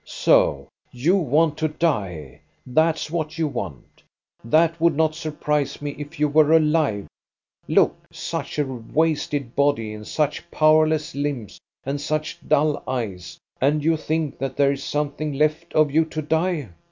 [0.03, 4.01] "So you want to die, that 's what you want.
[4.43, 7.05] That would not surprise me, if you were alive.
[7.67, 13.95] Look, such a wasted body and such' powerless limbs and such dull eyes, and you
[13.95, 16.69] think that there is something left of you to die.